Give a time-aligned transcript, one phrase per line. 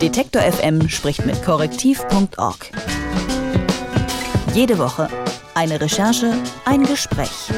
[0.00, 2.70] Detektor FM spricht mit korrektiv.org.
[4.54, 5.08] Jede Woche
[5.54, 6.34] eine Recherche,
[6.64, 7.50] ein Gespräch.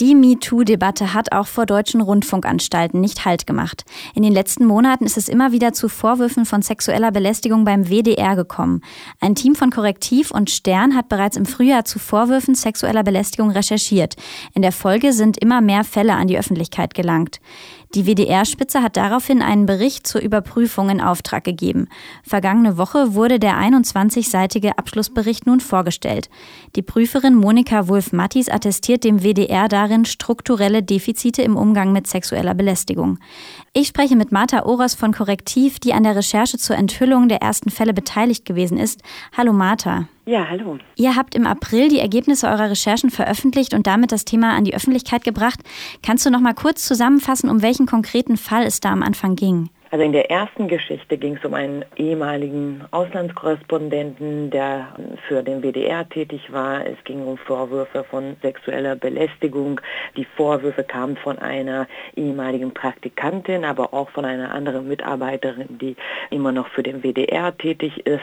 [0.00, 3.84] Die MeToo-Debatte hat auch vor deutschen Rundfunkanstalten nicht Halt gemacht.
[4.14, 8.34] In den letzten Monaten ist es immer wieder zu Vorwürfen von sexueller Belästigung beim WDR
[8.34, 8.80] gekommen.
[9.20, 14.16] Ein Team von Korrektiv und Stern hat bereits im Frühjahr zu Vorwürfen sexueller Belästigung recherchiert.
[14.54, 17.38] In der Folge sind immer mehr Fälle an die Öffentlichkeit gelangt.
[17.96, 21.88] Die WDR-Spitze hat daraufhin einen Bericht zur Überprüfung in Auftrag gegeben.
[22.22, 26.30] Vergangene Woche wurde der 21-seitige Abschlussbericht nun vorgestellt.
[26.76, 33.18] Die Prüferin Monika Wulf-Mattis attestiert dem WDR darin strukturelle Defizite im Umgang mit sexueller Belästigung.
[33.72, 37.70] Ich spreche mit Martha Oros von Korrektiv, die an der Recherche zur Enthüllung der ersten
[37.70, 39.02] Fälle beteiligt gewesen ist.
[39.36, 40.06] Hallo Martha.
[40.30, 40.78] Ja, hallo.
[40.94, 44.76] Ihr habt im April die Ergebnisse eurer Recherchen veröffentlicht und damit das Thema an die
[44.76, 45.58] Öffentlichkeit gebracht.
[46.06, 49.70] Kannst du noch mal kurz zusammenfassen, um welchen konkreten Fall es da am Anfang ging?
[49.92, 54.94] Also in der ersten Geschichte ging es um einen ehemaligen Auslandskorrespondenten, der
[55.26, 56.86] für den WDR tätig war.
[56.86, 59.80] Es ging um Vorwürfe von sexueller Belästigung.
[60.16, 65.96] Die Vorwürfe kamen von einer ehemaligen Praktikantin, aber auch von einer anderen Mitarbeiterin, die
[66.30, 68.22] immer noch für den WDR tätig ist.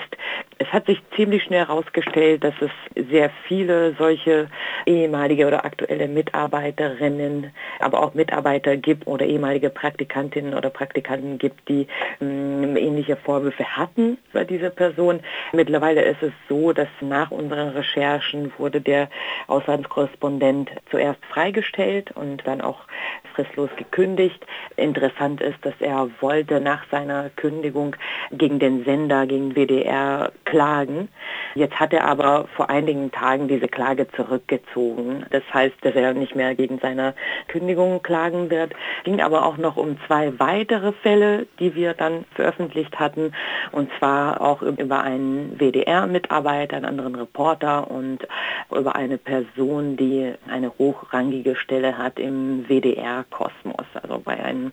[0.60, 2.72] Es hat sich ziemlich schnell herausgestellt, dass es
[3.10, 4.50] sehr viele solche
[4.86, 11.88] ehemalige oder aktuelle Mitarbeiterinnen, aber auch Mitarbeiter gibt oder ehemalige Praktikantinnen oder Praktikanten gibt, die
[12.20, 15.20] mh, mm, ähnliche Vorwürfe hatten bei dieser Person.
[15.52, 19.10] Mittlerweile ist es so, dass nach unseren Recherchen wurde der
[19.48, 22.82] Auslandskorrespondent zuerst freigestellt und dann auch
[23.38, 24.44] fristlos gekündigt.
[24.76, 27.96] Interessant ist, dass er wollte nach seiner Kündigung
[28.32, 31.10] gegen den Sender, gegen WDR klagen.
[31.54, 35.26] Jetzt hat er aber vor einigen Tagen diese Klage zurückgezogen.
[35.30, 37.14] Das heißt, dass er nicht mehr gegen seine
[37.48, 38.74] Kündigung klagen wird.
[39.00, 43.34] Es ging aber auch noch um zwei weitere Fälle, die wir dann veröffentlicht hatten.
[43.72, 48.28] Und zwar auch über einen WDR-Mitarbeiter, einen anderen Reporter und
[48.72, 52.66] über eine Person, die eine hochrangige Stelle hat im
[53.28, 54.72] WDR-Kosmos, also bei einem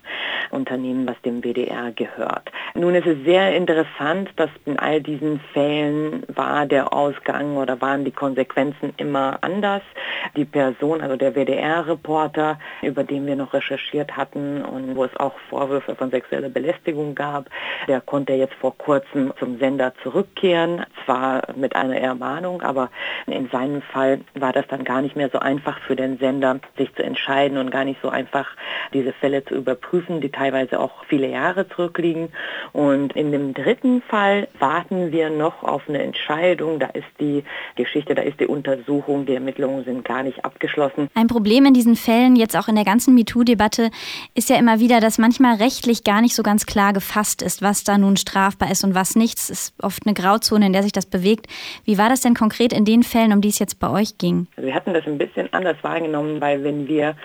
[0.51, 2.51] Unternehmen, was dem WDR gehört.
[2.75, 8.05] Nun ist es sehr interessant, dass in all diesen Fällen war der Ausgang oder waren
[8.05, 9.83] die Konsequenzen immer anders.
[10.37, 15.35] Die Person, also der WDR-Reporter, über den wir noch recherchiert hatten und wo es auch
[15.51, 17.49] Vorwürfe von sexueller Belästigung gab,
[17.89, 22.91] der konnte jetzt vor kurzem zum Sender zurückkehren, zwar mit einer Ermahnung, aber
[23.27, 26.95] in seinem Fall war das dann gar nicht mehr so einfach für den Sender, sich
[26.95, 28.44] zu entscheiden und gar nicht so einfach,
[28.93, 32.29] diese Fälle zu überprüfen, die teilweise auch viele Jahre zurückliegen.
[32.73, 36.79] Und in dem dritten Fall warten wir noch auf eine Entscheidung.
[36.79, 37.45] Da ist die
[37.77, 41.09] Geschichte, da ist die Untersuchung, die Ermittlungen sind gar nicht abgeschlossen.
[41.15, 43.91] Ein Problem in diesen Fällen, jetzt auch in der ganzen MeToo-Debatte,
[44.35, 47.85] ist ja immer wieder, dass manchmal rechtlich gar nicht so ganz klar gefasst ist, was
[47.85, 49.39] da nun strafbar ist und was nicht.
[49.39, 51.47] Es ist oft eine Grauzone, in der sich das bewegt.
[51.85, 54.47] Wie war das denn konkret in den Fällen, um die es jetzt bei euch ging?
[54.57, 57.17] Also wir hatten das ein bisschen anders wahrgenommen, weil wenn wir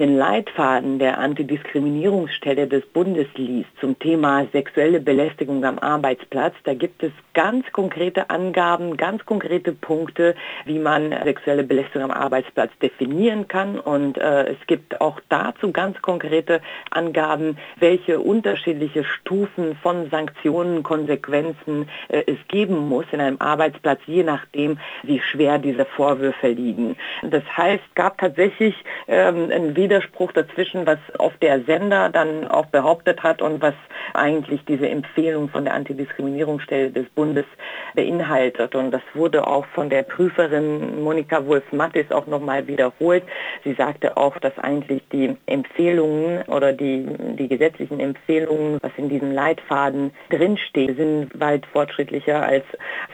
[0.00, 7.02] den Leitfaden der Antidiskriminierungsstelle des Bundes liest zum Thema sexuelle Belästigung am Arbeitsplatz, da gibt
[7.02, 10.34] es ganz konkrete Angaben, ganz konkrete Punkte,
[10.64, 13.78] wie man sexuelle Belästigung am Arbeitsplatz definieren kann.
[13.78, 21.88] Und äh, es gibt auch dazu ganz konkrete Angaben, welche unterschiedliche Stufen von Sanktionen, Konsequenzen
[22.08, 26.96] äh, es geben muss in einem Arbeitsplatz, je nachdem, wie schwer diese Vorwürfe liegen.
[27.22, 28.74] Das heißt, gab tatsächlich
[29.08, 33.74] ähm, ein Widerspruch dazwischen, was oft der Sender dann auch behauptet hat und was
[34.14, 37.44] eigentlich diese Empfehlung von der Antidiskriminierungsstelle des Bundes
[37.94, 38.74] beinhaltet.
[38.74, 43.24] Und das wurde auch von der Prüferin Monika Wolf-Mattis auch nochmal wiederholt.
[43.64, 47.06] Sie sagte auch, dass eigentlich die Empfehlungen oder die,
[47.38, 52.64] die gesetzlichen Empfehlungen, was in diesem Leitfaden drinsteht, sind weit fortschrittlicher als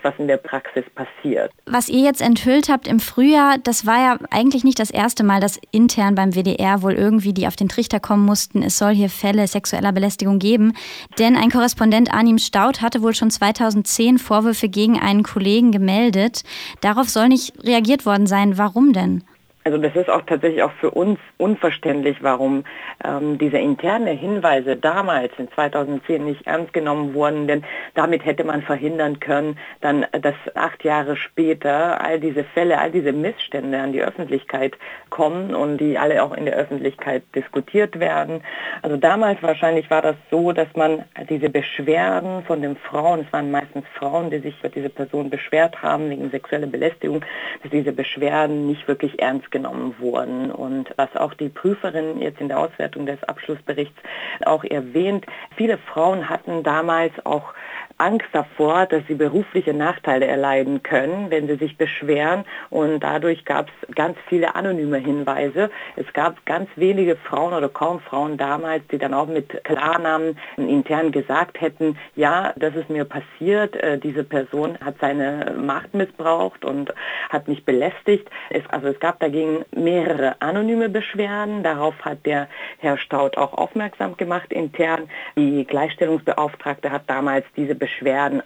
[0.02, 1.50] was in der Praxis passiert.
[1.66, 5.40] Was ihr jetzt enthüllt habt im Frühjahr, das war ja eigentlich nicht das erste Mal,
[5.40, 9.10] dass intern beim WDR wohl irgendwie die auf den Trichter kommen mussten, es soll hier
[9.10, 10.74] Fälle sexueller Belästigung geben.
[11.18, 16.42] Denn ein Korrespondent Arnim Staud hatte wohl schon 2010 Vorwürfe gegen einen Kollegen gemeldet.
[16.80, 18.58] Darauf soll nicht reagiert worden sein.
[18.58, 19.24] Warum denn?
[19.66, 22.62] Also das ist auch tatsächlich auch für uns unverständlich, warum
[23.04, 27.64] ähm, diese interne Hinweise damals in 2010 nicht ernst genommen wurden, denn
[27.94, 33.10] damit hätte man verhindern können, dann, dass acht Jahre später all diese Fälle, all diese
[33.10, 34.78] Missstände an die Öffentlichkeit
[35.10, 38.42] kommen und die alle auch in der Öffentlichkeit diskutiert werden.
[38.82, 43.50] Also damals wahrscheinlich war das so, dass man diese Beschwerden von den Frauen, es waren
[43.50, 47.24] meistens Frauen, die sich für diese Person beschwert haben wegen sexueller Belästigung,
[47.64, 50.50] dass diese Beschwerden nicht wirklich ernst genommen wurden.
[50.50, 53.98] Und was auch die Prüferin jetzt in der Auswertung des Abschlussberichts
[54.44, 55.24] auch erwähnt,
[55.56, 57.54] viele Frauen hatten damals auch
[57.98, 62.44] Angst davor, dass sie berufliche Nachteile erleiden können, wenn sie sich beschweren.
[62.68, 65.70] Und dadurch gab es ganz viele anonyme Hinweise.
[65.96, 71.10] Es gab ganz wenige Frauen oder kaum Frauen damals, die dann auch mit Klarnamen intern
[71.10, 76.92] gesagt hätten, ja, das ist mir passiert, äh, diese Person hat seine Macht missbraucht und
[77.30, 78.28] hat mich belästigt.
[78.50, 81.62] Es, also es gab dagegen mehrere anonyme Beschwerden.
[81.62, 82.48] Darauf hat der
[82.78, 85.08] Herr Staud auch aufmerksam gemacht intern.
[85.36, 87.85] Die Gleichstellungsbeauftragte hat damals diese Beschwerden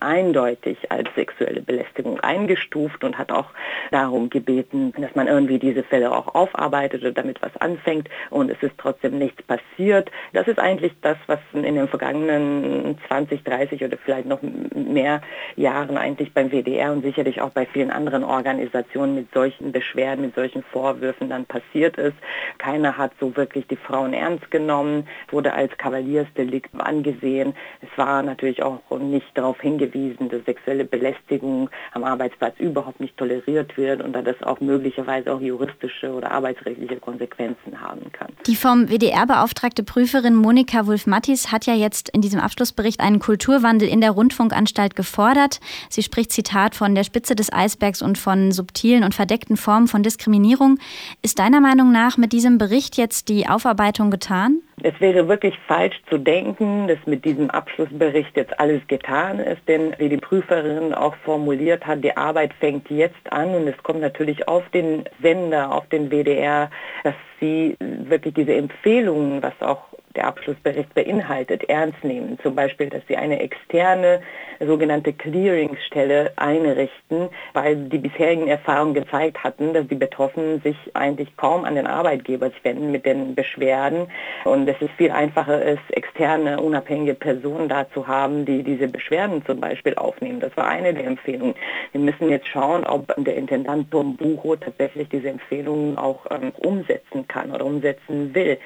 [0.01, 3.47] eindeutig als sexuelle Belästigung eingestuft und hat auch
[3.91, 8.09] darum gebeten, dass man irgendwie diese Fälle auch aufarbeitet und damit was anfängt.
[8.31, 10.11] Und es ist trotzdem nichts passiert.
[10.33, 14.41] Das ist eigentlich das, was in den vergangenen 20, 30 oder vielleicht noch
[14.75, 15.21] mehr
[15.57, 20.35] Jahren eigentlich beim WDR und sicherlich auch bei vielen anderen Organisationen mit solchen Beschwerden, mit
[20.35, 22.17] solchen Vorwürfen dann passiert ist.
[22.59, 27.55] Keiner hat so wirklich die Frauen ernst genommen, wurde als Kavaliersdelikt angesehen.
[27.81, 33.77] Es war natürlich auch nicht darauf hingewiesen, dass sexuelle Belästigung am Arbeitsplatz überhaupt nicht toleriert
[33.77, 38.29] wird und dass das auch möglicherweise auch juristische oder arbeitsrechtliche Konsequenzen haben kann.
[38.47, 43.89] Die vom WDR beauftragte Prüferin Monika Wulf-Mattis hat ja jetzt in diesem Abschlussbericht einen Kulturwandel
[43.89, 45.61] in der Rundfunkanstalt gefordert.
[45.89, 50.03] Sie spricht Zitat von der Spitze des Eisbergs und von subtilen und verdeckten Formen von
[50.03, 50.79] Diskriminierung.
[51.23, 54.61] Ist deiner Meinung nach mit diesem Bericht jetzt die Aufarbeitung getan?
[54.83, 59.95] Es wäre wirklich falsch zu denken, dass mit diesem Abschlussbericht jetzt alles getan ist, denn
[59.99, 64.49] wie die Prüferin auch formuliert hat, die Arbeit fängt jetzt an und es kommt natürlich
[64.49, 66.71] auf den Sender, auf den WDR,
[67.05, 69.85] dass sie wirklich diese Empfehlungen, was auch
[70.17, 72.39] der Abschlussbericht beinhaltet, ernst nehmen.
[72.43, 74.21] Zum Beispiel, dass sie eine externe
[74.59, 81.65] sogenannte Clearingsstelle einrichten, weil die bisherigen Erfahrungen gezeigt hatten, dass die Betroffenen sich eigentlich kaum
[81.65, 84.09] an den Arbeitgeber wenden mit den Beschwerden
[84.45, 89.45] und dass es viel einfacher ist, externe, unabhängige Personen da zu haben, die diese Beschwerden
[89.47, 90.41] zum Beispiel aufnehmen.
[90.41, 91.55] Das war eine der Empfehlungen.
[91.93, 97.27] Wir müssen jetzt schauen, ob der Intendant Tom Bucho tatsächlich diese Empfehlungen auch ähm, umsetzen
[97.29, 98.59] kann oder umsetzen will.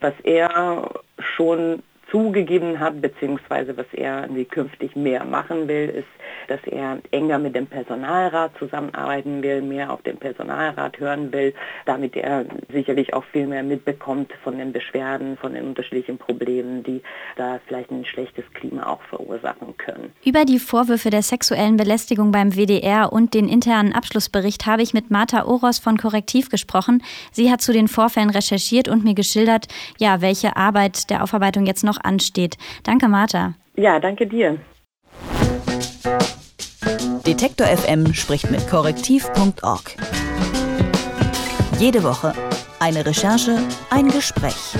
[0.00, 6.08] Was er schon zugegeben hat, beziehungsweise was er künftig mehr machen will, ist,
[6.48, 11.54] dass er enger mit dem Personalrat zusammenarbeiten will, mehr auf den Personalrat hören will,
[11.86, 17.02] damit er sicherlich auch viel mehr mitbekommt von den Beschwerden, von den unterschiedlichen Problemen, die
[17.36, 20.12] da vielleicht ein schlechtes Klima auch verursachen können.
[20.24, 25.10] Über die Vorwürfe der sexuellen Belästigung beim WDR und den internen Abschlussbericht habe ich mit
[25.10, 27.02] Martha Oros von Korrektiv gesprochen.
[27.32, 29.68] Sie hat zu den Vorfällen recherchiert und mir geschildert,
[29.98, 32.56] ja, welche Arbeit der Aufarbeitung jetzt noch ansteht.
[32.82, 33.54] Danke, Martha.
[33.76, 34.58] Ja, danke dir.
[37.26, 39.96] Detektor FM spricht mit korrektiv.org.
[41.78, 42.34] Jede Woche
[42.80, 43.58] eine Recherche,
[43.90, 44.74] ein Gespräch.